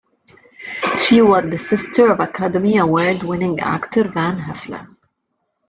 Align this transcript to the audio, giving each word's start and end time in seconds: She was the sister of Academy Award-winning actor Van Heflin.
She 0.99 1.21
was 1.21 1.43
the 1.51 1.59
sister 1.59 2.11
of 2.11 2.19
Academy 2.21 2.77
Award-winning 2.77 3.59
actor 3.59 4.07
Van 4.07 4.35
Heflin. 4.39 4.95